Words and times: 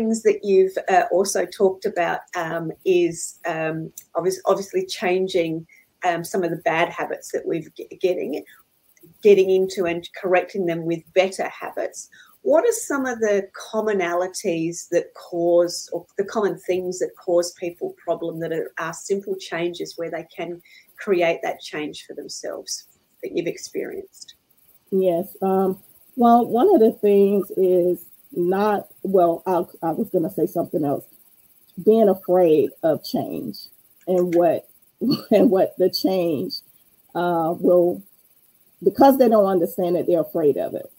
things 0.00 0.22
that 0.22 0.40
you've 0.42 0.76
uh, 0.88 1.04
also 1.12 1.44
talked 1.44 1.84
about 1.84 2.20
um, 2.34 2.72
is 2.86 3.38
um, 3.46 3.92
obviously, 4.14 4.86
changing 4.86 5.66
um, 6.04 6.24
some 6.24 6.42
of 6.42 6.50
the 6.50 6.62
bad 6.64 6.88
habits 6.88 7.30
that 7.32 7.44
we're 7.44 7.62
getting, 8.00 8.42
getting 9.22 9.50
into 9.50 9.84
and 9.84 10.08
correcting 10.20 10.64
them 10.64 10.84
with 10.86 11.02
better 11.12 11.48
habits. 11.48 12.08
What 12.42 12.64
are 12.64 12.72
some 12.72 13.04
of 13.04 13.18
the 13.18 13.48
commonalities 13.70 14.88
that 14.88 15.12
cause, 15.12 15.90
or 15.92 16.06
the 16.16 16.24
common 16.24 16.58
things 16.58 16.98
that 17.00 17.10
cause 17.22 17.52
people 17.60 17.94
problem 18.02 18.40
that 18.40 18.52
are, 18.52 18.72
are 18.78 18.94
simple 18.94 19.36
changes 19.36 19.98
where 19.98 20.10
they 20.10 20.26
can 20.34 20.62
create 20.98 21.40
that 21.42 21.60
change 21.60 22.06
for 22.06 22.14
themselves 22.14 22.88
that 23.22 23.32
you've 23.36 23.46
experienced? 23.46 24.36
Yes. 24.90 25.36
Um, 25.42 25.82
well, 26.16 26.46
one 26.46 26.74
of 26.74 26.80
the 26.80 26.92
things 26.92 27.50
is 27.58 28.06
not, 28.32 28.88
well, 29.02 29.42
I, 29.46 29.64
I 29.86 29.92
was 29.92 30.10
going 30.10 30.24
to 30.24 30.30
say 30.30 30.46
something 30.46 30.84
else. 30.84 31.04
Being 31.84 32.08
afraid 32.08 32.70
of 32.82 33.04
change 33.04 33.56
and 34.06 34.34
what 34.34 34.68
and 35.30 35.50
what 35.50 35.76
the 35.78 35.90
change 35.90 36.54
uh, 37.14 37.54
will 37.58 38.02
because 38.82 39.18
they 39.18 39.28
don't 39.28 39.46
understand 39.46 39.96
it 39.96 40.06
they're 40.06 40.20
afraid 40.20 40.56
of 40.56 40.74
it 40.74 40.90